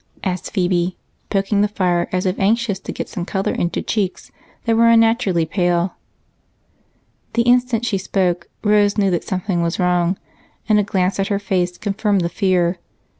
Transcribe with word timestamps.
asked 0.23 0.49
Phebe, 0.51 0.97
poking 1.29 1.61
the 1.61 1.67
fire 1.67 2.09
as 2.11 2.25
if 2.25 2.39
anxious 2.39 2.79
to 2.79 2.91
get 2.91 3.07
some 3.07 3.23
color 3.23 3.51
into 3.51 3.83
cheeks 3.83 4.31
that 4.65 4.75
were 4.75 4.87
unnaturally 4.89 5.45
pale. 5.45 5.93
The 7.33 7.43
instant 7.43 7.85
she 7.85 7.99
spoke 7.99 8.49
Rose 8.63 8.97
knew 8.97 9.11
that 9.11 9.23
something 9.25 9.61
was 9.61 9.77
wrong, 9.77 10.17
and 10.67 10.79
a 10.79 10.83
glance 10.83 11.19
at 11.19 11.27
her 11.27 11.37
face 11.37 11.77
confirmed 11.77 12.21
the 12.21 12.29
fear. 12.29 12.79